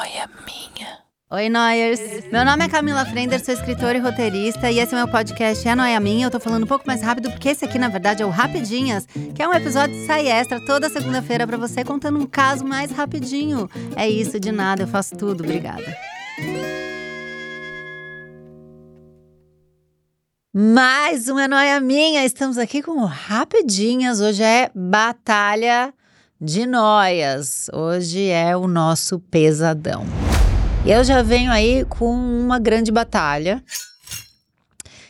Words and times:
noia 0.00 0.30
minha. 0.46 0.98
Oi, 1.30 1.50
Noyers! 1.50 2.00
Meu 2.32 2.42
nome 2.42 2.64
é 2.64 2.68
Camila 2.70 3.04
Frender, 3.04 3.44
sou 3.44 3.52
escritora 3.52 3.98
e 3.98 4.00
roteirista, 4.00 4.70
e 4.70 4.78
esse 4.78 4.94
é 4.94 4.96
meu 4.96 5.06
podcast 5.06 5.68
É 5.68 5.74
Noia 5.74 6.00
Minha. 6.00 6.26
Eu 6.26 6.30
tô 6.30 6.40
falando 6.40 6.64
um 6.64 6.66
pouco 6.66 6.86
mais 6.86 7.02
rápido, 7.02 7.30
porque 7.30 7.50
esse 7.50 7.66
aqui, 7.66 7.78
na 7.78 7.88
verdade, 7.88 8.22
é 8.22 8.26
o 8.26 8.30
Rapidinhas, 8.30 9.04
que 9.34 9.42
é 9.42 9.46
um 9.46 9.52
episódio 9.52 9.94
de 9.94 10.06
sai 10.06 10.26
extra 10.26 10.58
toda 10.64 10.88
segunda-feira 10.88 11.46
para 11.46 11.58
você, 11.58 11.84
contando 11.84 12.18
um 12.18 12.24
caso 12.24 12.64
mais 12.64 12.90
rapidinho. 12.90 13.68
É 13.94 14.08
isso, 14.08 14.40
de 14.40 14.50
nada, 14.50 14.84
eu 14.84 14.88
faço 14.88 15.14
tudo. 15.16 15.44
Obrigada. 15.44 15.94
Mais 20.54 21.28
uma 21.28 21.46
Noia 21.46 21.78
Minha! 21.78 22.24
Estamos 22.24 22.56
aqui 22.56 22.82
com 22.82 23.02
o 23.02 23.04
Rapidinhas. 23.04 24.22
Hoje 24.22 24.42
é 24.42 24.70
Batalha 24.74 25.92
de 26.40 26.64
Noias. 26.64 27.68
Hoje 27.70 28.28
é 28.28 28.56
o 28.56 28.66
nosso 28.66 29.20
pesadão. 29.20 30.06
E 30.86 30.90
eu 30.90 31.04
já 31.04 31.20
venho 31.22 31.52
aí 31.52 31.84
com 31.84 32.10
uma 32.10 32.58
grande 32.58 32.90
batalha, 32.90 33.62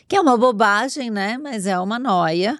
que 0.09 0.15
é 0.17 0.19
uma 0.19 0.37
bobagem, 0.37 1.09
né? 1.09 1.37
Mas 1.37 1.65
é 1.65 1.79
uma 1.79 1.97
noia. 1.97 2.59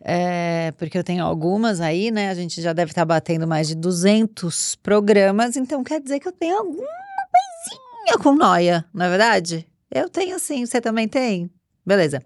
É, 0.00 0.72
porque 0.78 0.96
eu 0.96 1.04
tenho 1.04 1.22
algumas 1.22 1.82
aí, 1.82 2.10
né? 2.10 2.30
A 2.30 2.34
gente 2.34 2.62
já 2.62 2.72
deve 2.72 2.92
estar 2.92 3.04
batendo 3.04 3.46
mais 3.46 3.68
de 3.68 3.74
200 3.74 4.76
programas, 4.76 5.56
então 5.56 5.84
quer 5.84 6.00
dizer 6.00 6.18
que 6.18 6.28
eu 6.28 6.32
tenho 6.32 6.56
alguma 6.56 6.78
coisinha 6.78 8.18
com 8.22 8.34
noia, 8.34 8.86
não 8.94 9.04
é 9.04 9.08
verdade? 9.10 9.68
Eu 9.90 10.08
tenho 10.08 10.38
sim, 10.38 10.64
você 10.64 10.80
também 10.80 11.06
tem? 11.06 11.50
Beleza. 11.84 12.22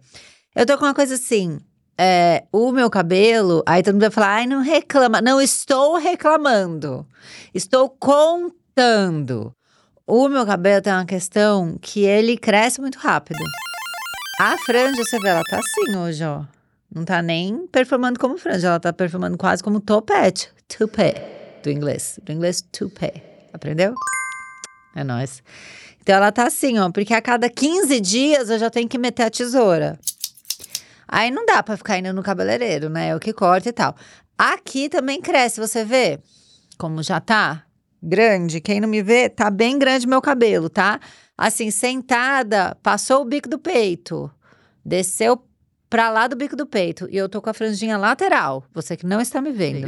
Eu 0.55 0.65
tô 0.65 0.79
com 0.79 0.85
uma 0.85 0.95
coisa 0.95 1.15
assim. 1.17 1.59
É, 1.99 2.45
o 2.51 2.73
meu 2.73 2.89
cabelo, 2.89 3.63
aí 3.67 3.83
todo 3.83 3.95
mundo 3.95 4.03
vai 4.03 4.11
falar, 4.11 4.35
ai, 4.35 4.47
não 4.47 4.61
reclama. 4.63 5.21
Não 5.21 5.41
estou 5.41 5.97
reclamando. 5.97 7.07
Estou 7.55 7.89
contando. 7.89 9.55
O 10.07 10.29
meu 10.29 10.45
cabelo 10.45 10.83
tem 10.83 10.93
uma 10.93 11.05
questão 11.05 11.79
que 11.81 12.01
ele 12.05 12.37
cresce 12.37 12.81
muito 12.81 12.99
rápido. 12.99 13.43
A 14.41 14.57
franja, 14.59 14.97
você 14.97 15.19
vê, 15.21 15.29
ela 15.29 15.43
tá 15.45 15.59
assim 15.59 15.97
hoje, 15.97 16.25
ó. 16.25 16.45
Não 16.95 17.05
tá 17.05 17.23
nem 17.23 17.67
performando 17.69 18.19
como 18.19 18.37
franja, 18.37 18.69
ela 18.69 18.81
tá 18.81 18.93
performando 18.93 19.39
quase 19.39 19.63
como 19.63 19.81
topete. 19.81 20.51
Toupé, 20.67 21.61
do 21.63 21.71
inglês. 21.71 22.19
Do 22.23 22.33
inglês, 22.33 22.63
toupé. 22.73 23.49
Aprendeu? 23.53 23.95
É 24.95 25.05
nóis. 25.05 25.43
Então 26.01 26.17
ela 26.17 26.33
tá 26.33 26.47
assim, 26.47 26.79
ó, 26.79 26.91
porque 26.91 27.15
a 27.15 27.23
cada 27.23 27.49
15 27.49 28.01
dias 28.01 28.51
eu 28.51 28.59
já 28.59 28.69
tenho 28.69 28.89
que 28.89 28.99
meter 28.99 29.23
a 29.23 29.31
tesoura. 29.31 29.99
Aí 31.13 31.31
não 31.31 31.45
dá 31.45 31.63
pra 31.63 31.77
ficar 31.77 31.99
indo 31.99 32.11
no 32.15 32.23
cabeleireiro, 32.23 32.89
né? 32.89 33.09
É 33.09 33.15
o 33.15 33.21
que 33.21 33.35
corta 33.35 33.69
e 33.69 33.73
tal. 33.73 33.95
Aqui 34.39 34.89
também 34.89 35.21
cresce, 35.21 35.61
você 35.61 35.85
vê 35.85 36.19
como 36.79 37.03
já 37.03 37.21
tá 37.21 37.67
grande. 38.03 38.63
Quem 38.63 38.81
não 38.81 38.89
me 38.89 39.03
vê, 39.03 39.29
tá 39.29 39.51
bem 39.51 39.79
grande 39.79 40.07
meu 40.07 40.23
cabelo, 40.23 40.71
tá? 40.71 40.99
Assim, 41.37 41.71
sentada, 41.71 42.75
passou 42.83 43.21
o 43.21 43.25
bico 43.27 43.47
do 43.47 43.59
peito, 43.59 44.31
desceu 44.83 45.45
pra 45.91 46.09
lá 46.09 46.27
do 46.27 46.35
bico 46.35 46.57
do 46.57 46.65
peito 46.67 47.07
e 47.11 47.17
eu 47.19 47.29
tô 47.29 47.43
com 47.43 47.51
a 47.51 47.55
franjinha 47.55 47.99
lateral. 47.99 48.65
Você 48.73 48.97
que 48.97 49.05
não 49.05 49.21
está 49.21 49.43
me 49.43 49.53
vendo. 49.53 49.87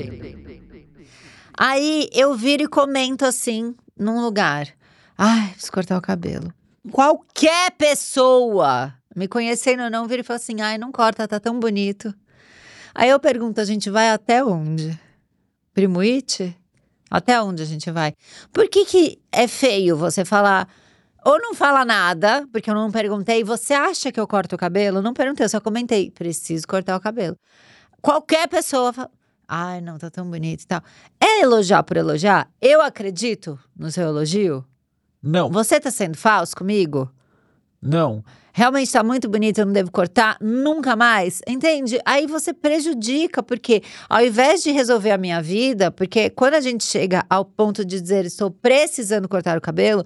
Aí 1.56 2.10
eu 2.12 2.34
viro 2.34 2.64
e 2.64 2.68
comento 2.68 3.24
assim, 3.24 3.74
num 3.98 4.20
lugar. 4.20 4.68
Ai, 5.16 5.48
preciso 5.52 5.72
cortar 5.72 5.96
o 5.96 6.02
cabelo. 6.02 6.52
Qualquer 6.92 7.70
pessoa 7.78 8.92
me 9.14 9.28
conhecendo 9.28 9.84
ou 9.84 9.90
não 9.90 10.06
vira 10.06 10.20
e 10.20 10.24
fala 10.24 10.36
assim: 10.36 10.60
ai, 10.60 10.78
não 10.78 10.90
corta, 10.90 11.28
tá 11.28 11.38
tão 11.38 11.58
bonito. 11.58 12.14
Aí 12.94 13.10
eu 13.10 13.20
pergunto: 13.20 13.60
a 13.60 13.64
gente 13.64 13.90
vai 13.90 14.10
até 14.10 14.44
onde? 14.44 14.98
Primo 15.72 16.00
It? 16.00 16.56
Até 17.10 17.40
onde 17.40 17.62
a 17.62 17.66
gente 17.66 17.90
vai? 17.90 18.14
Por 18.52 18.68
que, 18.68 18.84
que 18.84 19.20
é 19.30 19.46
feio 19.46 19.96
você 19.96 20.24
falar. 20.24 20.68
Ou 21.24 21.40
não 21.40 21.54
fala 21.54 21.84
nada, 21.84 22.46
porque 22.52 22.68
eu 22.68 22.74
não 22.74 22.90
perguntei. 22.90 23.42
Você 23.42 23.72
acha 23.72 24.12
que 24.12 24.20
eu 24.20 24.26
corto 24.26 24.56
o 24.56 24.58
cabelo? 24.58 25.00
Não 25.00 25.14
perguntei, 25.14 25.44
eu 25.46 25.48
só 25.48 25.60
comentei. 25.60 26.10
Preciso 26.10 26.66
cortar 26.66 26.96
o 26.96 27.00
cabelo. 27.00 27.36
Qualquer 28.02 28.46
pessoa 28.48 28.92
fala. 28.92 29.10
Ai, 29.48 29.80
não, 29.80 29.98
tá 29.98 30.10
tão 30.10 30.28
bonito 30.28 30.62
e 30.62 30.66
tal. 30.66 30.82
É 31.20 31.42
elogiar 31.42 31.82
por 31.82 31.96
elogiar? 31.96 32.50
Eu 32.60 32.82
acredito 32.82 33.58
no 33.76 33.90
seu 33.90 34.04
elogio? 34.04 34.64
Não, 35.22 35.50
Você 35.50 35.80
tá 35.80 35.90
sendo 35.90 36.16
falso 36.16 36.54
comigo? 36.56 37.10
Não. 37.84 38.24
Realmente 38.56 38.92
tá 38.92 39.02
muito 39.02 39.28
bonito, 39.28 39.58
eu 39.58 39.66
não 39.66 39.72
devo 39.72 39.90
cortar 39.90 40.36
nunca 40.40 40.94
mais, 40.94 41.40
entende? 41.46 41.98
Aí 42.04 42.24
você 42.24 42.54
prejudica, 42.54 43.42
porque 43.42 43.82
ao 44.08 44.24
invés 44.24 44.62
de 44.62 44.70
resolver 44.70 45.10
a 45.10 45.18
minha 45.18 45.42
vida, 45.42 45.90
porque 45.90 46.30
quando 46.30 46.54
a 46.54 46.60
gente 46.60 46.84
chega 46.84 47.26
ao 47.28 47.44
ponto 47.44 47.84
de 47.84 48.00
dizer 48.00 48.24
estou 48.24 48.52
precisando 48.52 49.28
cortar 49.28 49.58
o 49.58 49.60
cabelo, 49.60 50.04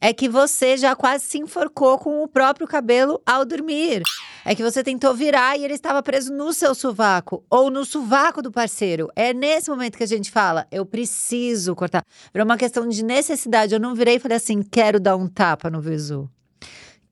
é 0.00 0.12
que 0.12 0.28
você 0.28 0.76
já 0.76 0.96
quase 0.96 1.24
se 1.26 1.38
enforcou 1.38 1.96
com 1.98 2.24
o 2.24 2.28
próprio 2.28 2.66
cabelo 2.66 3.22
ao 3.24 3.44
dormir. 3.44 4.02
É 4.44 4.52
que 4.52 4.62
você 4.62 4.82
tentou 4.82 5.14
virar 5.14 5.56
e 5.56 5.64
ele 5.64 5.74
estava 5.74 6.02
preso 6.02 6.32
no 6.32 6.52
seu 6.52 6.74
sovaco 6.74 7.44
ou 7.48 7.70
no 7.70 7.84
sovaco 7.84 8.42
do 8.42 8.50
parceiro. 8.50 9.08
É 9.14 9.32
nesse 9.32 9.70
momento 9.70 9.96
que 9.96 10.02
a 10.02 10.08
gente 10.08 10.30
fala, 10.30 10.66
eu 10.72 10.84
preciso 10.84 11.76
cortar. 11.76 12.02
Era 12.34 12.42
uma 12.42 12.56
questão 12.56 12.88
de 12.88 13.04
necessidade. 13.04 13.74
Eu 13.74 13.78
não 13.78 13.94
virei 13.94 14.16
e 14.16 14.18
falei 14.18 14.38
assim, 14.38 14.60
quero 14.62 14.98
dar 14.98 15.14
um 15.14 15.28
tapa 15.28 15.70
no 15.70 15.80
visu. 15.80 16.28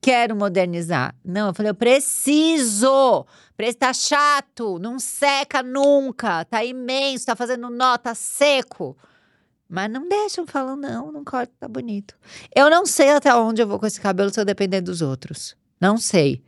Quero 0.01 0.35
modernizar. 0.35 1.13
Não, 1.23 1.49
eu 1.49 1.53
falei, 1.53 1.69
eu 1.69 1.75
preciso. 1.75 3.25
Pre- 3.55 3.73
Tá 3.73 3.93
chato, 3.93 4.79
não 4.79 4.97
seca 4.97 5.61
nunca, 5.61 6.43
tá 6.45 6.63
imenso, 6.65 7.25
tá 7.27 7.35
fazendo 7.35 7.69
nó, 7.69 7.97
tá 7.97 8.15
seco. 8.15 8.97
Mas 9.69 9.89
não 9.91 10.07
deixam, 10.09 10.45
falam, 10.47 10.75
não, 10.75 11.11
não 11.11 11.23
corta, 11.23 11.53
tá 11.59 11.67
bonito. 11.67 12.15
Eu 12.55 12.69
não 12.69 12.85
sei 12.85 13.11
até 13.11 13.33
onde 13.35 13.61
eu 13.61 13.67
vou 13.67 13.79
com 13.79 13.85
esse 13.85 14.01
cabelo 14.01 14.33
se 14.33 14.39
eu 14.39 14.43
depender 14.45 14.81
dos 14.81 15.01
outros. 15.01 15.55
Não 15.79 15.97
sei. 15.97 16.43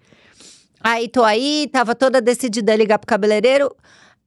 Aí 0.82 1.08
tô 1.08 1.24
aí, 1.24 1.70
tava 1.72 1.96
toda 1.96 2.20
decidida 2.20 2.74
a 2.74 2.76
ligar 2.76 3.00
pro 3.00 3.08
cabeleireiro. 3.08 3.74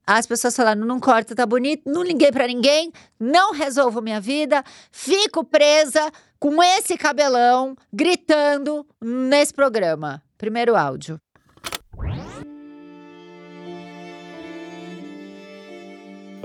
As 0.07 0.25
pessoas 0.25 0.55
falaram, 0.57 0.87
não 0.87 0.99
corta, 1.01 1.35
tá 1.35 1.45
bonito. 1.45 1.83
Não 1.85 2.03
liguei 2.03 2.31
pra 2.31 2.47
ninguém, 2.47 2.93
não 3.21 3.53
resolvo 3.53 4.01
minha 4.01 4.21
vida. 4.21 4.65
Fico 4.93 5.45
presa 5.45 6.11
com 6.39 6.63
esse 6.63 6.97
cabelão 6.97 7.77
gritando 7.93 8.87
nesse 9.03 9.53
programa. 9.53 10.23
Primeiro 10.39 10.77
áudio. 10.77 11.21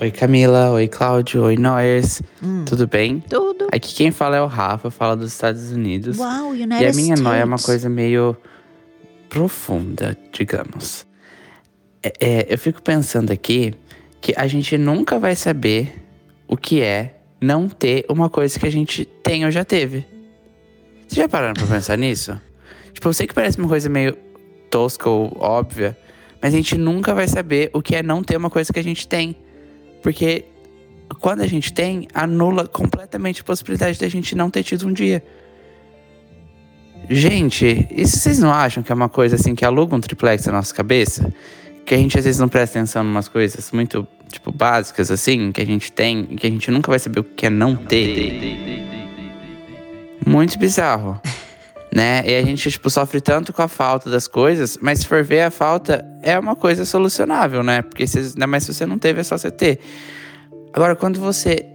Oi, 0.01 0.09
Camila. 0.09 0.71
Oi, 0.71 0.87
Cláudio. 0.87 1.43
Oi, 1.43 1.55
Noyers. 1.57 2.23
Hum. 2.41 2.65
Tudo 2.65 2.87
bem? 2.87 3.19
Tudo. 3.19 3.67
Aqui 3.71 3.93
quem 3.93 4.11
fala 4.11 4.37
é 4.37 4.41
o 4.41 4.47
Rafa, 4.47 4.89
fala 4.89 5.15
dos 5.15 5.31
Estados 5.31 5.71
Unidos. 5.71 6.17
Uau, 6.17 6.49
United 6.49 6.83
e 6.83 6.87
a 6.87 6.93
minha 6.93 7.15
noia 7.15 7.41
é 7.41 7.45
uma 7.45 7.59
coisa 7.59 7.87
meio 7.87 8.35
profunda, 9.29 10.17
digamos. 10.31 11.05
É, 12.01 12.13
é, 12.19 12.53
eu 12.53 12.57
fico 12.57 12.81
pensando 12.81 13.31
aqui 13.31 13.75
que 14.19 14.33
a 14.35 14.47
gente 14.47 14.75
nunca 14.77 15.19
vai 15.19 15.35
saber 15.35 16.01
o 16.47 16.57
que 16.57 16.81
é 16.81 17.20
não 17.41 17.67
ter 17.67 18.05
uma 18.07 18.29
coisa 18.29 18.59
que 18.59 18.67
a 18.67 18.71
gente 18.71 19.03
tem 19.03 19.43
ou 19.43 19.51
já 19.51 19.65
teve. 19.65 20.05
Vocês 21.07 21.23
já 21.23 21.27
pararam 21.27 21.53
pra 21.53 21.65
pensar 21.65 21.97
nisso? 21.97 22.39
Tipo, 22.93 23.09
eu 23.09 23.13
sei 23.13 23.27
que 23.27 23.33
parece 23.33 23.57
uma 23.57 23.67
coisa 23.67 23.89
meio 23.89 24.15
tosca 24.69 25.09
ou 25.09 25.35
óbvia, 25.39 25.97
mas 26.41 26.53
a 26.53 26.57
gente 26.57 26.77
nunca 26.77 27.13
vai 27.13 27.27
saber 27.27 27.69
o 27.73 27.81
que 27.81 27.95
é 27.95 28.03
não 28.03 28.23
ter 28.23 28.37
uma 28.37 28.49
coisa 28.49 28.71
que 28.71 28.79
a 28.79 28.83
gente 28.83 29.07
tem. 29.07 29.35
Porque 30.01 30.45
quando 31.19 31.41
a 31.41 31.47
gente 31.47 31.73
tem, 31.73 32.07
anula 32.13 32.67
completamente 32.67 33.41
a 33.41 33.43
possibilidade 33.43 33.99
da 33.99 34.07
gente 34.07 34.35
não 34.35 34.49
ter 34.49 34.63
tido 34.63 34.87
um 34.87 34.93
dia. 34.93 35.23
Gente, 37.09 37.87
isso 37.91 38.17
vocês 38.17 38.39
não 38.39 38.53
acham 38.53 38.81
que 38.81 38.91
é 38.91 38.95
uma 38.95 39.09
coisa 39.09 39.35
assim 39.35 39.53
que 39.53 39.65
aluga 39.65 39.95
um 39.95 39.99
triplex 39.99 40.45
na 40.45 40.53
nossa 40.53 40.73
cabeça? 40.73 41.33
Que 41.85 41.95
a 41.95 41.97
gente 41.97 42.17
às 42.17 42.23
vezes 42.23 42.39
não 42.39 42.47
presta 42.47 42.79
atenção 42.79 43.03
em 43.03 43.07
umas 43.07 43.27
coisas 43.27 43.71
muito, 43.71 44.07
tipo, 44.31 44.51
básicas 44.51 45.11
assim, 45.11 45.51
que 45.51 45.61
a 45.61 45.65
gente 45.65 45.91
tem 45.91 46.27
e 46.29 46.35
que 46.35 46.47
a 46.47 46.49
gente 46.49 46.71
nunca 46.71 46.89
vai 46.89 46.99
saber 46.99 47.19
o 47.19 47.23
que 47.23 47.45
é 47.45 47.49
não 47.49 47.75
ter. 47.75 48.87
Muito 50.25 50.57
bizarro. 50.57 51.19
Né? 51.93 52.23
E 52.25 52.33
a 52.37 52.41
gente, 52.41 52.71
tipo, 52.71 52.89
sofre 52.89 53.19
tanto 53.19 53.51
com 53.51 53.61
a 53.61 53.67
falta 53.67 54.09
das 54.09 54.25
coisas, 54.25 54.77
mas 54.81 54.99
se 54.99 55.07
for 55.07 55.25
ver, 55.25 55.41
a 55.41 55.51
falta 55.51 56.05
é 56.23 56.39
uma 56.39 56.55
coisa 56.55 56.85
solucionável, 56.85 57.63
né? 57.63 57.81
Porque 57.81 58.07
se, 58.07 58.17
ainda 58.17 58.47
mais 58.47 58.63
se 58.63 58.73
você 58.73 58.85
não 58.85 58.97
teve, 58.97 59.19
é 59.19 59.23
só 59.25 59.37
você 59.37 59.51
ter. 59.51 59.77
Agora, 60.71 60.95
quando 60.95 61.19
você 61.19 61.65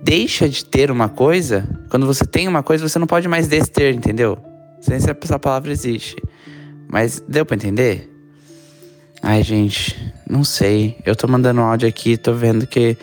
deixa 0.00 0.48
de 0.48 0.64
ter 0.64 0.92
uma 0.92 1.08
coisa, 1.08 1.68
quando 1.90 2.06
você 2.06 2.24
tem 2.24 2.46
uma 2.46 2.62
coisa, 2.62 2.88
você 2.88 3.00
não 3.00 3.06
pode 3.08 3.26
mais 3.26 3.48
dester, 3.48 3.92
entendeu? 3.92 4.38
Não 4.76 4.82
sei 4.82 5.00
se 5.00 5.10
essa 5.10 5.40
palavra 5.40 5.72
existe. 5.72 6.14
Mas 6.88 7.20
deu 7.28 7.44
pra 7.44 7.56
entender? 7.56 8.08
Ai, 9.22 9.42
gente, 9.42 10.12
não 10.28 10.42
sei. 10.42 10.96
Eu 11.04 11.14
tô 11.14 11.28
mandando 11.28 11.60
áudio 11.60 11.88
aqui, 11.88 12.16
tô 12.16 12.32
vendo 12.32 12.66
que 12.66 12.96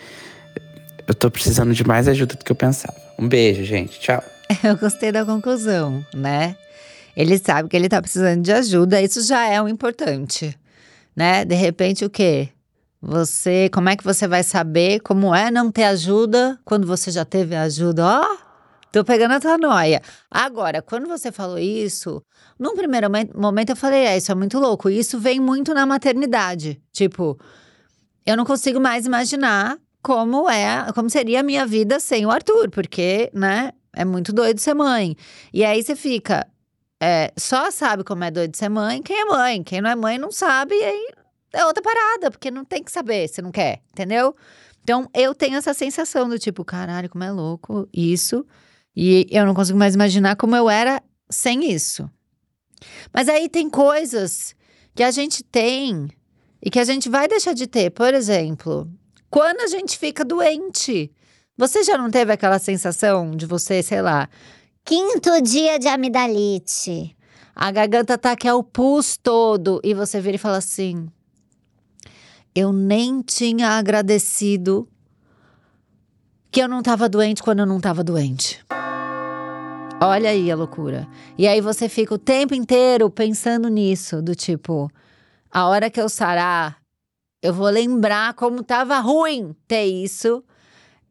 eu 1.06 1.14
tô 1.14 1.30
precisando 1.30 1.72
de 1.72 1.84
mais 1.84 2.08
ajuda 2.08 2.34
do 2.34 2.44
que 2.44 2.52
eu 2.52 2.56
pensava. 2.56 2.96
Um 3.18 3.28
beijo, 3.28 3.64
gente. 3.64 3.98
Tchau. 3.98 4.22
Eu 4.62 4.76
gostei 4.76 5.12
da 5.12 5.24
conclusão, 5.24 6.04
né? 6.14 6.56
Ele 7.16 7.36
sabe 7.36 7.68
que 7.68 7.76
ele 7.76 7.88
tá 7.88 8.00
precisando 8.00 8.42
de 8.42 8.52
ajuda, 8.52 9.02
isso 9.02 9.20
já 9.26 9.46
é 9.48 9.60
um 9.60 9.68
importante, 9.68 10.56
né? 11.16 11.44
De 11.44 11.54
repente, 11.54 12.04
o 12.04 12.10
quê? 12.10 12.48
Você, 13.02 13.68
como 13.72 13.88
é 13.88 13.96
que 13.96 14.04
você 14.04 14.28
vai 14.28 14.42
saber 14.42 15.00
como 15.00 15.34
é 15.34 15.50
não 15.50 15.70
ter 15.70 15.84
ajuda 15.84 16.58
quando 16.64 16.86
você 16.86 17.10
já 17.10 17.24
teve 17.24 17.56
ajuda? 17.56 18.04
Ó, 18.06 18.36
Tô 18.90 19.04
pegando 19.04 19.32
a 19.34 19.40
tua 19.40 19.58
noia. 19.58 20.00
Agora, 20.30 20.80
quando 20.80 21.06
você 21.06 21.30
falou 21.30 21.58
isso, 21.58 22.22
num 22.58 22.74
primeiro 22.74 23.08
momento 23.34 23.70
eu 23.70 23.76
falei, 23.76 24.06
é, 24.06 24.16
isso 24.16 24.32
é 24.32 24.34
muito 24.34 24.58
louco. 24.58 24.88
Isso 24.88 25.18
vem 25.18 25.38
muito 25.38 25.74
na 25.74 25.84
maternidade. 25.84 26.80
Tipo, 26.92 27.38
eu 28.24 28.36
não 28.36 28.44
consigo 28.44 28.80
mais 28.80 29.04
imaginar 29.04 29.78
como 30.02 30.48
é, 30.48 30.90
como 30.94 31.10
seria 31.10 31.40
a 31.40 31.42
minha 31.42 31.66
vida 31.66 32.00
sem 32.00 32.24
o 32.24 32.30
Arthur, 32.30 32.70
porque, 32.70 33.30
né, 33.34 33.72
é 33.94 34.04
muito 34.04 34.32
doido 34.32 34.58
ser 34.58 34.74
mãe. 34.74 35.16
E 35.52 35.64
aí 35.64 35.82
você 35.82 35.94
fica, 35.94 36.46
é, 37.00 37.32
só 37.36 37.70
sabe 37.70 38.04
como 38.04 38.24
é 38.24 38.30
doido 38.30 38.56
ser 38.56 38.68
mãe 38.68 39.02
quem 39.02 39.20
é 39.20 39.24
mãe. 39.24 39.62
Quem 39.62 39.80
não 39.80 39.90
é 39.90 39.94
mãe 39.96 40.18
não 40.18 40.30
sabe, 40.32 40.74
e 40.74 40.84
aí 40.84 41.08
é 41.52 41.64
outra 41.66 41.82
parada, 41.82 42.30
porque 42.30 42.50
não 42.50 42.64
tem 42.64 42.82
que 42.82 42.92
saber 42.92 43.28
se 43.28 43.42
não 43.42 43.50
quer, 43.50 43.80
entendeu? 43.92 44.34
Então 44.82 45.08
eu 45.14 45.34
tenho 45.34 45.56
essa 45.56 45.74
sensação 45.74 46.28
do 46.28 46.38
tipo, 46.38 46.64
caralho, 46.64 47.10
como 47.10 47.24
é 47.24 47.30
louco 47.30 47.88
isso. 47.92 48.46
E 49.00 49.28
eu 49.30 49.46
não 49.46 49.54
consigo 49.54 49.78
mais 49.78 49.94
imaginar 49.94 50.34
como 50.34 50.56
eu 50.56 50.68
era 50.68 51.00
sem 51.30 51.70
isso. 51.70 52.10
Mas 53.14 53.28
aí 53.28 53.48
tem 53.48 53.70
coisas 53.70 54.56
que 54.92 55.04
a 55.04 55.12
gente 55.12 55.44
tem 55.44 56.08
e 56.60 56.68
que 56.68 56.80
a 56.80 56.84
gente 56.84 57.08
vai 57.08 57.28
deixar 57.28 57.52
de 57.52 57.68
ter. 57.68 57.90
Por 57.90 58.12
exemplo, 58.12 58.90
quando 59.30 59.60
a 59.60 59.68
gente 59.68 59.96
fica 59.96 60.24
doente. 60.24 61.12
Você 61.56 61.84
já 61.84 61.96
não 61.96 62.10
teve 62.10 62.32
aquela 62.32 62.58
sensação 62.58 63.36
de 63.36 63.46
você, 63.46 63.84
sei 63.84 64.02
lá, 64.02 64.28
quinto 64.84 65.40
dia 65.42 65.78
de 65.78 65.86
amidalite. 65.86 67.16
A 67.54 67.70
garganta 67.70 68.18
tá 68.18 68.34
que 68.34 68.48
é 68.48 68.54
o 68.54 68.64
pus 68.64 69.16
todo 69.16 69.80
e 69.84 69.94
você 69.94 70.20
vira 70.20 70.34
e 70.34 70.38
fala 70.38 70.56
assim: 70.56 71.08
Eu 72.52 72.72
nem 72.72 73.22
tinha 73.22 73.70
agradecido 73.78 74.88
que 76.50 76.60
eu 76.60 76.68
não 76.68 76.82
tava 76.82 77.08
doente 77.08 77.44
quando 77.44 77.60
eu 77.60 77.66
não 77.66 77.80
tava 77.80 78.02
doente. 78.02 78.64
Olha 80.00 80.30
aí 80.30 80.48
a 80.50 80.54
loucura. 80.54 81.08
E 81.36 81.48
aí 81.48 81.60
você 81.60 81.88
fica 81.88 82.14
o 82.14 82.18
tempo 82.18 82.54
inteiro 82.54 83.10
pensando 83.10 83.68
nisso, 83.68 84.22
do 84.22 84.32
tipo, 84.32 84.88
a 85.50 85.66
hora 85.66 85.90
que 85.90 86.00
eu 86.00 86.08
sarar, 86.08 86.78
eu 87.42 87.52
vou 87.52 87.68
lembrar 87.68 88.34
como 88.34 88.62
tava 88.62 89.00
ruim 89.00 89.56
ter 89.66 89.86
isso. 89.86 90.44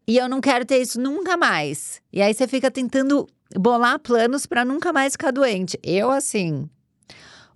E 0.08 0.18
eu 0.18 0.30
não 0.30 0.40
quero 0.40 0.66
ter 0.66 0.78
isso 0.78 1.02
nunca 1.02 1.36
mais. 1.36 2.02
E 2.14 2.22
aí 2.22 2.34
você 2.34 2.48
fica 2.48 2.72
tentando 2.72 3.28
bolar 3.56 4.00
planos 4.00 4.46
para 4.46 4.64
nunca 4.64 4.94
mais 4.94 5.14
ficar 5.14 5.32
doente. 5.32 5.78
Eu, 5.84 6.10
assim, 6.10 6.70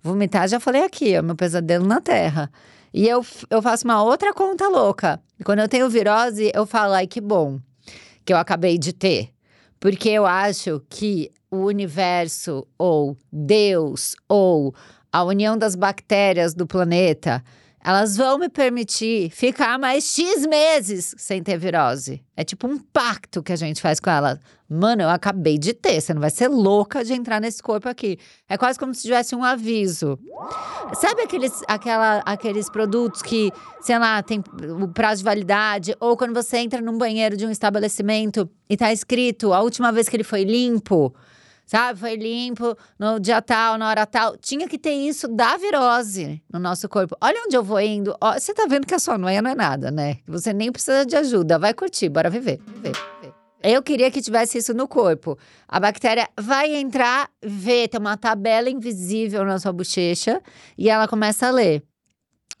vomitar, 0.02 0.46
já 0.46 0.60
falei 0.60 0.84
aqui, 0.84 1.14
é 1.14 1.22
meu 1.22 1.34
pesadelo 1.34 1.86
na 1.86 1.98
terra. 1.98 2.50
E 2.92 3.08
eu, 3.08 3.24
eu 3.48 3.62
faço 3.62 3.86
uma 3.86 4.02
outra 4.02 4.34
conta 4.34 4.68
louca. 4.68 5.18
Quando 5.44 5.60
eu 5.60 5.68
tenho 5.68 5.88
virose, 5.88 6.52
eu 6.54 6.66
falo, 6.66 6.92
ai, 6.92 7.06
que 7.06 7.22
bom 7.22 7.58
que 8.24 8.32
eu 8.34 8.36
acabei 8.36 8.76
de 8.78 8.92
ter. 8.92 9.30
Porque 9.82 10.10
eu 10.10 10.24
acho 10.24 10.80
que 10.88 11.32
o 11.50 11.64
universo, 11.64 12.64
ou 12.78 13.16
Deus, 13.32 14.14
ou 14.28 14.72
a 15.10 15.24
união 15.24 15.58
das 15.58 15.74
bactérias 15.74 16.54
do 16.54 16.68
planeta 16.68 17.42
elas 17.84 18.16
vão 18.16 18.38
me 18.38 18.48
permitir 18.48 19.30
ficar 19.30 19.76
mais 19.78 20.04
X 20.04 20.46
meses 20.46 21.14
sem 21.18 21.42
ter 21.42 21.58
virose. 21.58 22.22
É 22.36 22.44
tipo 22.44 22.68
um 22.68 22.78
pacto 22.78 23.42
que 23.42 23.52
a 23.52 23.56
gente 23.56 23.82
faz 23.82 23.98
com 23.98 24.08
ela. 24.08 24.38
Mano, 24.68 25.02
eu 25.02 25.08
acabei 25.08 25.58
de 25.58 25.74
ter, 25.74 26.00
você 26.00 26.14
não 26.14 26.20
vai 26.20 26.30
ser 26.30 26.48
louca 26.48 27.04
de 27.04 27.12
entrar 27.12 27.40
nesse 27.40 27.62
corpo 27.62 27.88
aqui. 27.88 28.18
É 28.48 28.56
quase 28.56 28.78
como 28.78 28.94
se 28.94 29.02
tivesse 29.02 29.34
um 29.34 29.42
aviso. 29.42 30.18
Sabe 30.94 31.22
aqueles, 31.22 31.60
aquela, 31.66 32.22
aqueles 32.24 32.70
produtos 32.70 33.20
que, 33.20 33.50
sei 33.80 33.98
lá, 33.98 34.22
tem 34.22 34.42
o 34.80 34.88
prazo 34.88 35.18
de 35.18 35.24
validade? 35.24 35.96
Ou 35.98 36.16
quando 36.16 36.32
você 36.32 36.58
entra 36.58 36.80
num 36.80 36.96
banheiro 36.96 37.36
de 37.36 37.44
um 37.44 37.50
estabelecimento 37.50 38.48
e 38.70 38.76
tá 38.76 38.92
escrito 38.92 39.52
a 39.52 39.60
última 39.60 39.90
vez 39.90 40.08
que 40.08 40.16
ele 40.16 40.24
foi 40.24 40.44
limpo? 40.44 41.12
Sabe? 41.72 41.98
Foi 41.98 42.16
limpo 42.16 42.76
no 42.98 43.18
dia 43.18 43.40
tal, 43.40 43.78
na 43.78 43.88
hora 43.88 44.04
tal. 44.04 44.36
Tinha 44.36 44.68
que 44.68 44.78
ter 44.78 44.92
isso 44.92 45.26
da 45.26 45.56
virose 45.56 46.42
no 46.52 46.58
nosso 46.58 46.86
corpo. 46.86 47.16
Olha 47.18 47.42
onde 47.46 47.56
eu 47.56 47.64
vou 47.64 47.80
indo. 47.80 48.14
Ó, 48.20 48.34
você 48.34 48.52
tá 48.52 48.66
vendo 48.68 48.86
que 48.86 48.94
a 48.94 48.98
sua 48.98 49.16
noia 49.16 49.40
não 49.40 49.50
é 49.50 49.54
nada, 49.54 49.90
né? 49.90 50.18
Você 50.26 50.52
nem 50.52 50.70
precisa 50.70 51.06
de 51.06 51.16
ajuda. 51.16 51.58
Vai 51.58 51.72
curtir, 51.72 52.10
bora 52.10 52.28
viver. 52.28 52.60
viver. 52.66 52.92
Eu 53.62 53.82
queria 53.82 54.10
que 54.10 54.20
tivesse 54.20 54.58
isso 54.58 54.74
no 54.74 54.86
corpo. 54.86 55.38
A 55.66 55.80
bactéria 55.80 56.28
vai 56.38 56.74
entrar, 56.74 57.30
vê, 57.42 57.88
tem 57.88 57.98
uma 57.98 58.18
tabela 58.18 58.68
invisível 58.68 59.42
na 59.44 59.58
sua 59.58 59.72
bochecha 59.72 60.42
e 60.76 60.90
ela 60.90 61.08
começa 61.08 61.46
a 61.46 61.50
ler. 61.50 61.82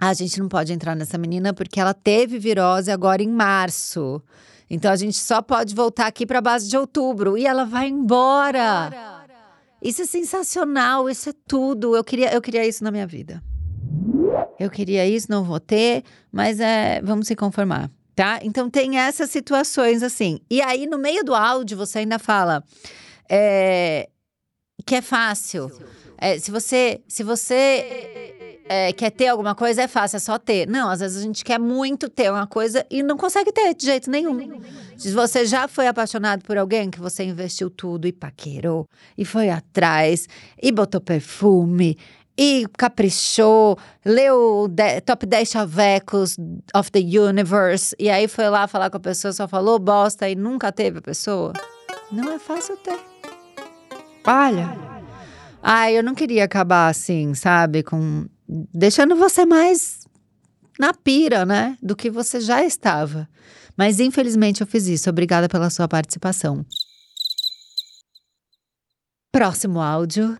A 0.00 0.14
gente 0.14 0.40
não 0.40 0.48
pode 0.48 0.72
entrar 0.72 0.96
nessa 0.96 1.18
menina 1.18 1.52
porque 1.52 1.78
ela 1.78 1.92
teve 1.92 2.38
virose 2.38 2.90
agora 2.90 3.22
em 3.22 3.28
março. 3.28 4.22
Então 4.68 4.90
a 4.90 4.96
gente 4.96 5.16
só 5.16 5.42
pode 5.42 5.74
voltar 5.74 6.06
aqui 6.06 6.26
para 6.26 6.38
a 6.38 6.42
base 6.42 6.68
de 6.68 6.76
outubro 6.76 7.36
e 7.36 7.46
ela 7.46 7.64
vai 7.64 7.88
embora. 7.88 8.90
Isso 9.80 10.02
é 10.02 10.06
sensacional, 10.06 11.10
isso 11.10 11.30
é 11.30 11.32
tudo. 11.46 11.96
Eu 11.96 12.04
queria, 12.04 12.32
eu 12.32 12.40
queria 12.40 12.66
isso 12.66 12.84
na 12.84 12.90
minha 12.90 13.06
vida. 13.06 13.42
Eu 14.58 14.70
queria 14.70 15.06
isso, 15.06 15.26
não 15.28 15.42
vou 15.42 15.58
ter, 15.58 16.04
mas 16.30 16.60
é, 16.60 17.00
vamos 17.02 17.26
se 17.26 17.34
conformar, 17.34 17.90
tá? 18.14 18.38
Então 18.42 18.70
tem 18.70 18.98
essas 18.98 19.30
situações 19.30 20.02
assim. 20.02 20.40
E 20.48 20.62
aí 20.62 20.86
no 20.86 20.98
meio 20.98 21.24
do 21.24 21.34
áudio 21.34 21.76
você 21.76 21.98
ainda 21.98 22.18
fala 22.18 22.62
é, 23.28 24.08
que 24.86 24.94
é 24.94 25.02
fácil. 25.02 25.70
É, 26.16 26.38
se 26.38 26.52
você, 26.52 27.02
se 27.08 27.24
você 27.24 28.21
é, 28.68 28.92
quer 28.92 29.10
ter 29.10 29.28
alguma 29.28 29.54
coisa, 29.54 29.82
é 29.82 29.88
fácil, 29.88 30.16
é 30.16 30.20
só 30.20 30.38
ter. 30.38 30.66
Não, 30.66 30.88
às 30.88 31.00
vezes 31.00 31.18
a 31.18 31.22
gente 31.22 31.44
quer 31.44 31.58
muito 31.58 32.08
ter 32.08 32.30
uma 32.30 32.46
coisa 32.46 32.86
e 32.90 33.02
não 33.02 33.16
consegue 33.16 33.52
ter 33.52 33.74
de 33.74 33.84
jeito 33.84 34.10
nenhum. 34.10 34.60
Se 34.96 35.12
você 35.12 35.44
já 35.44 35.68
foi 35.68 35.86
apaixonado 35.86 36.42
por 36.42 36.56
alguém 36.56 36.90
que 36.90 37.00
você 37.00 37.24
investiu 37.24 37.70
tudo 37.70 38.06
e 38.06 38.12
paquerou, 38.12 38.86
e 39.16 39.24
foi 39.24 39.50
atrás, 39.50 40.28
e 40.62 40.70
botou 40.70 41.00
perfume, 41.00 41.96
e 42.36 42.66
caprichou, 42.78 43.76
leu 44.04 44.66
de, 44.68 45.00
top 45.02 45.26
10 45.26 45.48
chavecos 45.48 46.36
of 46.74 46.90
the 46.90 47.00
universe, 47.00 47.94
e 47.98 48.08
aí 48.08 48.26
foi 48.26 48.48
lá 48.48 48.66
falar 48.66 48.90
com 48.90 48.96
a 48.96 49.00
pessoa, 49.00 49.32
só 49.32 49.46
falou 49.46 49.78
bosta 49.78 50.28
e 50.28 50.34
nunca 50.34 50.72
teve 50.72 50.98
a 50.98 51.02
pessoa. 51.02 51.52
Não 52.10 52.32
é 52.32 52.38
fácil 52.38 52.76
ter. 52.78 52.98
Olha. 54.26 54.92
Ai, 55.62 55.96
eu 55.96 56.02
não 56.02 56.14
queria 56.14 56.44
acabar 56.44 56.88
assim, 56.88 57.34
sabe? 57.34 57.84
Com 57.84 58.26
deixando 58.72 59.16
você 59.16 59.44
mais 59.44 60.00
na 60.78 60.92
pira, 60.92 61.44
né? 61.44 61.76
Do 61.82 61.96
que 61.96 62.10
você 62.10 62.40
já 62.40 62.64
estava. 62.64 63.28
Mas 63.76 64.00
infelizmente 64.00 64.60
eu 64.60 64.66
fiz 64.66 64.86
isso. 64.86 65.08
Obrigada 65.08 65.48
pela 65.48 65.70
sua 65.70 65.88
participação. 65.88 66.64
Próximo 69.32 69.80
áudio. 69.80 70.36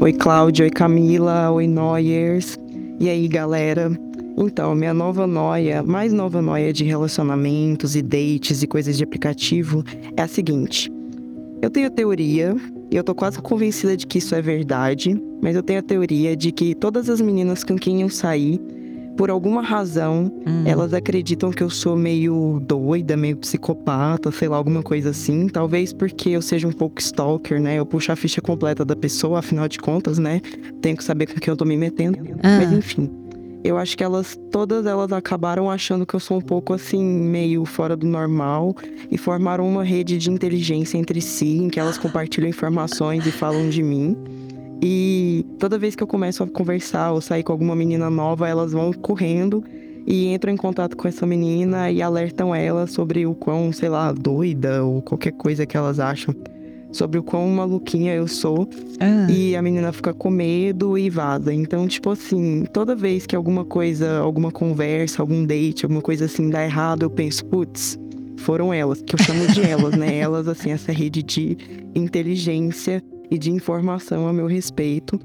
Oi, 0.00 0.12
Cláudia. 0.12 0.64
Oi, 0.64 0.70
Camila. 0.70 1.50
Oi, 1.50 1.66
Noyers. 1.66 2.58
E 2.98 3.08
aí, 3.08 3.26
galera? 3.28 3.90
Então, 4.36 4.74
minha 4.74 4.94
nova 4.94 5.26
noia, 5.26 5.82
mais 5.82 6.12
nova 6.12 6.40
noia 6.40 6.72
de 6.72 6.84
relacionamentos 6.84 7.96
e 7.96 8.02
dates 8.02 8.62
e 8.62 8.66
coisas 8.66 8.96
de 8.96 9.04
aplicativo 9.04 9.82
é 10.16 10.22
a 10.22 10.28
seguinte. 10.28 10.90
Eu 11.60 11.70
tenho 11.70 11.88
a 11.88 11.90
teoria 11.90 12.54
e 12.90 12.96
eu 12.96 13.04
tô 13.04 13.14
quase 13.14 13.40
convencida 13.40 13.96
de 13.96 14.06
que 14.06 14.18
isso 14.18 14.34
é 14.34 14.42
verdade, 14.42 15.20
mas 15.40 15.54
eu 15.54 15.62
tenho 15.62 15.78
a 15.78 15.82
teoria 15.82 16.36
de 16.36 16.50
que 16.50 16.74
todas 16.74 17.08
as 17.08 17.20
meninas 17.20 17.62
com 17.62 17.76
quem 17.76 18.02
eu 18.02 18.08
saí, 18.08 18.60
por 19.16 19.28
alguma 19.28 19.62
razão, 19.62 20.32
hum. 20.46 20.64
elas 20.64 20.94
acreditam 20.94 21.50
que 21.50 21.62
eu 21.62 21.68
sou 21.68 21.94
meio 21.94 22.60
doida, 22.66 23.16
meio 23.16 23.36
psicopata, 23.36 24.32
sei 24.32 24.48
lá, 24.48 24.56
alguma 24.56 24.82
coisa 24.82 25.10
assim. 25.10 25.46
Talvez 25.46 25.92
porque 25.92 26.30
eu 26.30 26.40
seja 26.40 26.66
um 26.66 26.72
pouco 26.72 27.00
stalker, 27.00 27.60
né? 27.60 27.78
Eu 27.78 27.84
puxo 27.84 28.10
a 28.10 28.16
ficha 28.16 28.40
completa 28.40 28.82
da 28.82 28.96
pessoa, 28.96 29.40
afinal 29.40 29.68
de 29.68 29.78
contas, 29.78 30.18
né? 30.18 30.40
Tenho 30.80 30.96
que 30.96 31.04
saber 31.04 31.26
com 31.26 31.38
quem 31.38 31.52
eu 31.52 31.56
tô 31.56 31.66
me 31.66 31.76
metendo. 31.76 32.18
Ah. 32.42 32.60
Mas 32.60 32.72
enfim 32.72 33.10
eu 33.62 33.76
acho 33.76 33.96
que 33.96 34.02
elas 34.02 34.38
todas 34.50 34.86
elas 34.86 35.12
acabaram 35.12 35.70
achando 35.70 36.06
que 36.06 36.14
eu 36.14 36.20
sou 36.20 36.38
um 36.38 36.40
pouco 36.40 36.72
assim 36.72 37.02
meio 37.02 37.64
fora 37.64 37.96
do 37.96 38.06
normal 38.06 38.74
e 39.10 39.18
formaram 39.18 39.68
uma 39.68 39.84
rede 39.84 40.16
de 40.16 40.30
inteligência 40.30 40.96
entre 40.96 41.20
si 41.20 41.58
em 41.58 41.68
que 41.68 41.78
elas 41.78 41.98
compartilham 41.98 42.48
informações 42.48 43.26
e 43.26 43.30
falam 43.30 43.68
de 43.68 43.82
mim. 43.82 44.16
E 44.82 45.44
toda 45.58 45.78
vez 45.78 45.94
que 45.94 46.02
eu 46.02 46.06
começo 46.06 46.42
a 46.42 46.46
conversar 46.46 47.12
ou 47.12 47.20
sair 47.20 47.42
com 47.42 47.52
alguma 47.52 47.76
menina 47.76 48.08
nova, 48.08 48.48
elas 48.48 48.72
vão 48.72 48.92
correndo 48.94 49.62
e 50.06 50.32
entram 50.32 50.52
em 50.52 50.56
contato 50.56 50.96
com 50.96 51.06
essa 51.06 51.26
menina 51.26 51.90
e 51.90 52.00
alertam 52.00 52.54
ela 52.54 52.86
sobre 52.86 53.26
o 53.26 53.34
quão, 53.34 53.70
sei 53.72 53.90
lá, 53.90 54.10
doida 54.10 54.82
ou 54.82 55.02
qualquer 55.02 55.32
coisa 55.32 55.66
que 55.66 55.76
elas 55.76 56.00
acham 56.00 56.34
sobre 56.92 57.18
o 57.18 57.22
quão 57.22 57.48
maluquinha 57.48 58.14
eu 58.14 58.26
sou. 58.26 58.68
Ah. 58.98 59.30
E 59.30 59.56
a 59.56 59.62
menina 59.62 59.92
fica 59.92 60.12
com 60.12 60.30
medo 60.30 60.96
e 60.98 61.08
vaza. 61.08 61.52
Então, 61.52 61.86
tipo 61.86 62.10
assim, 62.10 62.64
toda 62.72 62.94
vez 62.94 63.26
que 63.26 63.36
alguma 63.36 63.64
coisa, 63.64 64.18
alguma 64.18 64.50
conversa, 64.50 65.22
algum 65.22 65.44
date, 65.44 65.84
alguma 65.84 66.02
coisa 66.02 66.24
assim 66.24 66.50
dá 66.50 66.64
errado, 66.64 67.02
eu 67.02 67.10
penso, 67.10 67.44
putz, 67.46 67.98
foram 68.36 68.72
elas, 68.72 69.02
que 69.02 69.14
eu 69.14 69.18
chamo 69.22 69.46
de 69.48 69.62
elas, 69.62 69.96
né? 69.96 70.16
Elas, 70.20 70.48
assim, 70.48 70.70
essa 70.70 70.92
rede 70.92 71.22
de 71.22 71.56
inteligência 71.94 73.02
e 73.30 73.38
de 73.38 73.50
informação 73.50 74.26
a 74.26 74.32
meu 74.32 74.46
respeito. 74.46 75.20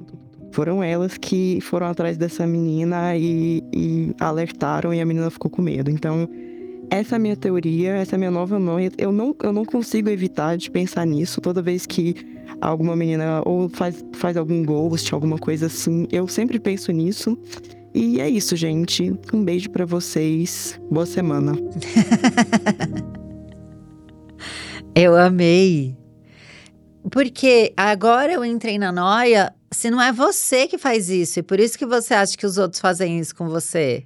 Foram 0.52 0.82
elas 0.82 1.18
que 1.18 1.60
foram 1.62 1.88
atrás 1.88 2.18
dessa 2.18 2.48
menina 2.48 3.18
e, 3.18 3.62
e 3.74 4.16
alertaram 4.20 4.94
e 4.94 5.02
a 5.02 5.06
menina 5.06 5.30
ficou 5.30 5.52
com 5.52 5.62
medo. 5.62 5.92
Então, 5.92 6.30
essa 6.90 7.16
é 7.16 7.18
a 7.18 7.20
minha 7.20 7.36
teoria, 7.36 7.94
essa 7.96 8.16
é 8.16 8.18
a 8.18 8.20
minha 8.20 8.32
nova 8.32 8.60
noia. 8.60 8.92
Eu 8.98 9.12
não, 9.12 9.36
eu 9.42 9.52
não 9.52 9.66
consigo 9.66 10.10
evitar 10.10 10.58
de 10.58 10.70
pensar 10.70 11.06
nisso 11.06 11.42
toda 11.42 11.62
vez 11.62 11.86
que 11.86 12.16
alguma 12.62 12.96
menina 12.96 13.42
ou 13.46 13.70
faz, 13.70 14.04
faz 14.14 14.38
algum 14.38 14.64
ghost, 14.64 15.14
alguma 15.14 15.38
coisa 15.38 15.68
assim. 15.68 16.08
Eu 16.12 16.28
sempre 16.28 16.60
penso 16.60 16.92
nisso. 16.92 17.38
E 17.94 18.20
é 18.20 18.30
isso, 18.30 18.56
gente. 18.56 19.14
Um 19.34 19.44
beijo 19.44 19.70
para 19.70 19.86
vocês. 19.86 20.80
Boa 20.92 21.06
semana. 21.06 21.54
eu 24.94 25.16
amei. 25.16 25.96
Porque 27.12 27.74
agora 27.78 28.34
eu 28.34 28.44
entrei 28.44 28.78
na 28.78 28.92
noia 28.92 29.54
se 29.72 29.92
não 29.92 30.02
é 30.02 30.12
você 30.12 30.68
que 30.68 30.78
faz 30.78 31.10
isso. 31.10 31.40
E 31.40 31.44
por 31.44 31.60
isso 31.60 31.78
que 31.78 31.86
você 31.86 32.14
acha 32.14 32.38
que 32.38 32.46
os 32.46 32.58
outros 32.58 32.82
fazem 32.82 33.20
isso 33.20 33.36
com 33.36 33.48
você. 33.48 34.06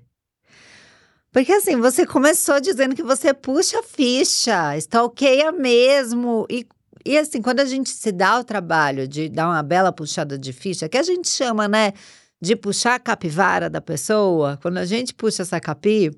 Porque 1.32 1.52
assim, 1.52 1.76
você 1.76 2.06
começou 2.06 2.60
dizendo 2.60 2.96
que 2.96 3.04
você 3.04 3.34
puxa 3.34 3.84
ficha, 3.84 4.76
stalkeia 4.78 5.52
mesmo. 5.52 6.46
E, 6.50 6.66
e 7.06 7.18
assim, 7.18 7.42
quando 7.42 7.60
a 7.60 7.66
gente 7.66 7.90
se 7.90 8.12
dá 8.12 8.40
o 8.40 8.44
trabalho 8.44 9.08
de 9.08 9.30
dar 9.30 9.48
uma 9.48 9.62
bela 9.62 9.92
puxada 9.92 10.38
de 10.38 10.52
ficha, 10.52 10.90
que 10.90 10.98
a 10.98 11.04
gente 11.04 11.30
chama, 11.30 11.68
né, 11.68 11.94
de 12.42 12.56
puxar 12.56 12.96
a 12.96 13.00
capivara 13.00 13.70
da 13.70 13.82
pessoa, 13.82 14.58
quando 14.62 14.78
a 14.78 14.86
gente 14.86 15.14
puxa 15.14 15.44
essa 15.44 15.60
capi, 15.60 16.12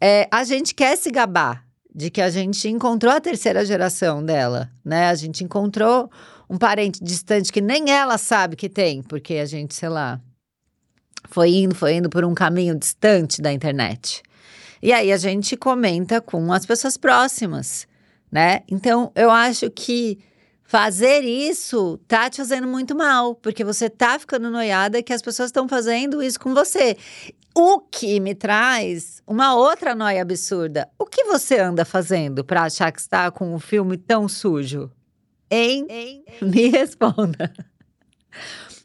é, 0.00 0.28
a 0.30 0.42
gente 0.42 0.74
quer 0.74 0.96
se 0.96 1.10
gabar 1.10 1.64
de 1.94 2.10
que 2.10 2.20
a 2.20 2.28
gente 2.28 2.68
encontrou 2.68 3.12
a 3.12 3.20
terceira 3.20 3.64
geração 3.64 4.24
dela, 4.24 4.68
né? 4.84 5.08
A 5.08 5.14
gente 5.14 5.44
encontrou 5.44 6.10
um 6.50 6.58
parente 6.58 7.02
distante 7.02 7.52
que 7.52 7.60
nem 7.60 7.90
ela 7.90 8.18
sabe 8.18 8.56
que 8.56 8.68
tem, 8.68 9.00
porque 9.00 9.34
a 9.34 9.46
gente, 9.46 9.74
sei 9.74 9.88
lá, 9.88 10.20
foi 11.30 11.50
indo, 11.50 11.74
foi 11.74 11.94
indo 11.94 12.08
por 12.08 12.24
um 12.24 12.34
caminho 12.34 12.78
distante 12.78 13.40
da 13.40 13.52
internet. 13.52 14.22
E 14.82 14.92
aí 14.92 15.12
a 15.12 15.16
gente 15.16 15.56
comenta 15.56 16.20
com 16.20 16.52
as 16.52 16.66
pessoas 16.66 16.96
próximas, 16.96 17.86
né? 18.30 18.62
Então 18.68 19.10
eu 19.14 19.30
acho 19.30 19.70
que 19.70 20.18
fazer 20.62 21.20
isso 21.20 21.98
tá 22.06 22.28
te 22.28 22.38
fazendo 22.38 22.66
muito 22.66 22.94
mal, 22.94 23.34
porque 23.34 23.64
você 23.64 23.88
tá 23.88 24.18
ficando 24.18 24.50
noiada 24.50 25.02
que 25.02 25.12
as 25.12 25.22
pessoas 25.22 25.48
estão 25.48 25.68
fazendo 25.68 26.22
isso 26.22 26.38
com 26.38 26.52
você. 26.54 26.96
O 27.54 27.78
que 27.78 28.18
me 28.18 28.34
traz 28.34 29.22
uma 29.26 29.54
outra 29.54 29.94
noia 29.94 30.22
absurda. 30.22 30.88
O 30.98 31.06
que 31.06 31.24
você 31.24 31.58
anda 31.58 31.84
fazendo 31.84 32.44
para 32.44 32.64
achar 32.64 32.90
que 32.90 33.00
está 33.00 33.30
com 33.30 33.54
um 33.54 33.60
filme 33.60 33.96
tão 33.96 34.28
sujo? 34.28 34.90
Hein? 35.50 35.86
hein? 35.88 36.24
Me 36.42 36.68
responda. 36.68 37.52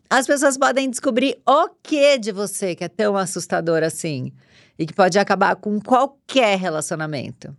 As 0.10 0.25
pessoas 0.25 0.58
podem 0.58 0.89
descobrir 0.89 1.39
o 1.46 1.70
que 1.84 2.18
de 2.18 2.32
você 2.32 2.74
que 2.74 2.84
é 2.84 2.88
tão 2.88 3.16
assustador 3.16 3.84
assim 3.84 4.34
e 4.78 4.88
que 4.88 4.94
pode 4.94 5.20
acabar 5.20 5.56
com 5.56 5.80
qualquer 5.80 6.58
relacionamento. 6.58 7.56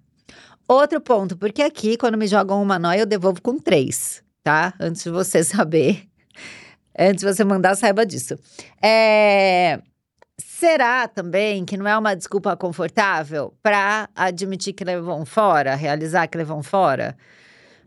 Outro 0.67 1.01
ponto, 1.01 1.37
porque 1.37 1.63
aqui, 1.63 1.97
quando 1.97 2.19
me 2.19 2.27
jogam 2.27 2.61
uma 2.61 2.79
noia, 2.79 3.01
eu 3.01 3.07
devolvo 3.07 3.41
com 3.41 3.57
três, 3.57 4.23
tá? 4.43 4.75
Antes 4.81 5.05
de 5.05 5.11
você 5.11 5.43
saber. 5.45 6.09
Antes 6.99 7.25
de 7.25 7.33
você 7.33 7.45
mandar, 7.45 7.77
saiba 7.77 8.05
disso. 8.05 8.37
É... 8.83 9.81
Será 10.37 11.07
também 11.07 11.65
que 11.65 11.77
não 11.77 11.87
é 11.87 11.97
uma 11.97 12.15
desculpa 12.15 12.57
confortável 12.57 13.55
para 13.63 14.09
admitir 14.15 14.73
que 14.73 14.85
levou 14.85 15.21
um 15.21 15.25
fora, 15.25 15.75
realizar 15.75 16.27
que 16.27 16.37
levou 16.37 16.59
um 16.59 16.63
fora? 16.63 17.17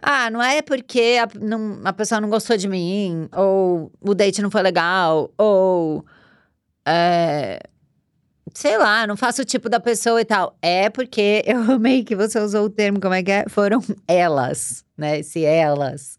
Ah, 0.03 0.29
não 0.29 0.41
é 0.41 0.61
porque 0.61 1.17
a, 1.21 1.39
não, 1.39 1.79
a 1.83 1.93
pessoa 1.93 2.19
não 2.19 2.29
gostou 2.29 2.57
de 2.57 2.67
mim, 2.67 3.29
ou 3.33 3.91
o 4.01 4.13
date 4.13 4.41
não 4.41 4.51
foi 4.51 4.61
legal, 4.61 5.31
ou. 5.37 6.05
É, 6.85 7.61
sei 8.53 8.77
lá, 8.77 9.07
não 9.07 9.15
faço 9.15 9.41
o 9.41 9.45
tipo 9.45 9.69
da 9.69 9.79
pessoa 9.79 10.21
e 10.21 10.25
tal. 10.25 10.57
É 10.61 10.89
porque 10.89 11.43
eu 11.47 11.59
amei 11.71 12.03
que 12.03 12.15
você 12.15 12.39
usou 12.39 12.65
o 12.65 12.69
termo, 12.69 12.99
como 12.99 13.13
é 13.13 13.23
que 13.23 13.31
é? 13.31 13.45
Foram 13.47 13.81
elas, 14.07 14.83
né? 14.97 15.19
Esse 15.19 15.45
elas. 15.45 16.17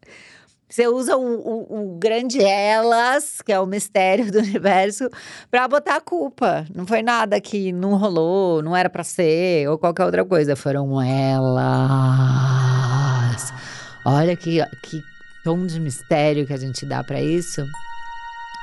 Você 0.68 0.88
usa 0.88 1.16
o, 1.16 1.22
o, 1.22 1.94
o, 1.94 1.98
grande 1.98 2.42
elas, 2.42 3.40
que 3.42 3.52
é 3.52 3.60
o 3.60 3.66
mistério 3.66 4.32
do 4.32 4.38
universo, 4.38 5.08
para 5.48 5.68
botar 5.68 5.96
a 5.96 6.00
culpa. 6.00 6.66
Não 6.74 6.86
foi 6.86 7.00
nada 7.00 7.40
que 7.40 7.70
não 7.70 7.96
rolou, 7.96 8.60
não 8.62 8.74
era 8.74 8.90
para 8.90 9.04
ser, 9.04 9.68
ou 9.68 9.78
qualquer 9.78 10.04
outra 10.04 10.24
coisa. 10.24 10.56
Foram 10.56 11.00
elas. 11.00 12.63
Olha 14.04 14.36
que, 14.36 14.58
que 14.82 15.02
tom 15.44 15.66
de 15.66 15.80
mistério 15.80 16.46
que 16.46 16.52
a 16.52 16.58
gente 16.58 16.84
dá 16.84 17.02
para 17.02 17.20
isso. 17.20 17.64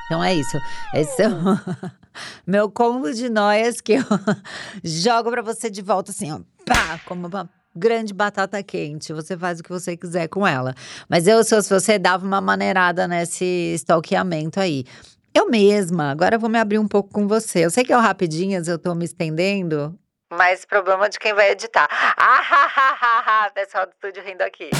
Então 0.06 0.22
é 0.22 0.34
isso. 0.34 0.58
Esse 0.94 1.22
é 1.22 1.28
o 1.28 1.32
meu 2.46 2.70
combo 2.70 3.12
de 3.12 3.28
noias 3.28 3.80
que 3.80 3.94
eu 3.94 4.04
jogo 4.84 5.30
para 5.30 5.42
você 5.42 5.70
de 5.70 5.82
volta 5.82 6.10
assim, 6.10 6.30
ó, 6.30 6.40
pá, 6.66 7.00
como 7.06 7.26
uma 7.26 7.48
grande 7.74 8.12
batata 8.12 8.62
quente. 8.62 9.12
Você 9.12 9.36
faz 9.36 9.60
o 9.60 9.62
que 9.62 9.70
você 9.70 9.96
quiser 9.96 10.28
com 10.28 10.46
ela. 10.46 10.74
Mas 11.08 11.26
eu, 11.26 11.42
se 11.42 11.60
você, 11.68 11.98
dava 11.98 12.26
uma 12.26 12.40
maneirada 12.40 13.08
nesse 13.08 13.72
stalkeamento 13.74 14.60
aí. 14.60 14.84
Eu 15.34 15.48
mesma, 15.48 16.10
agora 16.10 16.36
eu 16.36 16.40
vou 16.40 16.50
me 16.50 16.58
abrir 16.58 16.78
um 16.78 16.86
pouco 16.86 17.10
com 17.10 17.26
você. 17.26 17.64
Eu 17.64 17.70
sei 17.70 17.84
que 17.84 17.92
é 17.92 17.96
o 17.96 18.00
rapidinhas, 18.00 18.68
eu 18.68 18.78
tô 18.78 18.94
me 18.94 19.06
estendendo, 19.06 19.98
mas 20.32 20.64
problema 20.64 21.10
de 21.10 21.18
quem 21.18 21.34
vai 21.34 21.50
editar. 21.50 21.86
Ah, 21.90 22.40
ha, 22.40 22.64
ha, 22.64 22.98
ha, 23.00 23.44
ha. 23.44 23.50
Pessoal 23.50 23.86
do 23.86 23.92
estúdio 23.92 24.22
rindo 24.24 24.42
aqui. 24.42 24.70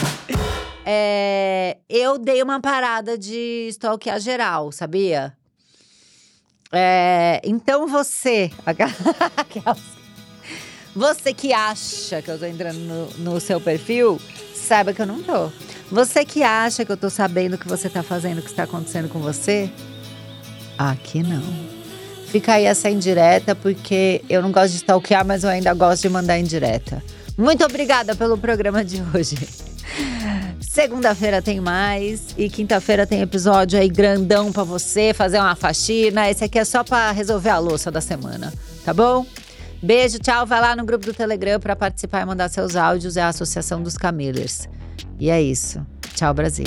É, 0.85 1.79
eu 1.89 2.19
dei 2.19 2.43
uma 2.43 2.61
parada 2.61 3.17
de 3.17 3.69
stalkear 3.71 4.21
geral, 4.21 4.73
sabia? 4.73 5.33
É, 6.73 7.41
então 7.45 7.87
você. 7.87 8.51
você 10.95 11.35
que 11.35 11.53
acha 11.53 12.23
que 12.23 12.31
eu 12.31 12.39
tô 12.39 12.47
entrando 12.47 12.79
no, 12.79 13.07
no 13.19 13.41
seu 13.41 13.61
perfil, 13.61 14.21
saiba 14.55 14.93
que 14.93 15.03
eu 15.03 15.07
não 15.07 15.23
tô. 15.23 15.51
Você 15.91 16.25
que 16.25 16.43
acha 16.43 16.85
que 16.85 16.91
eu 16.91 16.97
tô 16.97 17.11
sabendo 17.11 17.55
o 17.55 17.59
que 17.59 17.69
você 17.69 17.89
tá 17.89 18.03
fazendo, 18.03 18.39
o 18.39 18.43
que 18.43 18.49
está 18.49 18.63
acontecendo 18.63 19.09
com 19.09 19.21
você, 19.21 19.71
aqui 20.79 21.23
não. 21.23 21.43
Fica 22.27 22.55
aí 22.55 22.65
essa 22.65 22.89
indireta, 22.89 23.55
porque 23.55 24.25
eu 24.29 24.41
não 24.41 24.51
gosto 24.51 24.71
de 24.71 24.79
stalkear, 24.79 25.25
mas 25.25 25.45
eu 25.45 25.51
ainda 25.51 25.75
gosto 25.75 26.03
de 26.03 26.09
mandar 26.09 26.39
indireta. 26.39 27.03
Muito 27.37 27.63
obrigada 27.63 28.17
pelo 28.17 28.39
programa 28.39 28.83
de 28.83 29.03
hoje. 29.15 29.37
Segunda-feira 30.63 31.43
tem 31.43 31.61
mais 31.61 32.35
e 32.39 32.49
quinta-feira 32.49 33.07
tem 33.07 33.21
episódio 33.21 33.79
aí 33.79 33.89
grandão 33.89 34.53
para 34.53 34.65
você 34.65 35.13
fazer 35.13 35.39
uma 35.39 35.55
faxina. 35.55 36.31
Esse 36.31 36.45
aqui 36.45 36.59
é 36.59 36.65
só 36.65 36.83
para 36.83 37.11
resolver 37.11 37.51
a 37.51 37.59
louça 37.59 37.91
da 37.91 38.01
semana, 38.01 38.53
tá 38.85 38.95
bom? 38.95 39.27
Beijo, 39.83 40.19
tchau. 40.19 40.47
Vai 40.47 40.61
lá 40.61 40.77
no 40.77 40.85
grupo 40.85 41.05
do 41.05 41.13
Telegram 41.13 41.59
para 41.59 41.75
participar 41.75 42.23
e 42.23 42.25
mandar 42.25 42.49
seus 42.49 42.77
áudios. 42.77 43.17
É 43.17 43.23
a 43.23 43.29
Associação 43.29 43.83
dos 43.83 43.99
Camillers. 43.99 44.69
E 45.19 45.29
é 45.29 45.43
isso. 45.43 45.85
Tchau, 46.15 46.33
Brasil. 46.33 46.67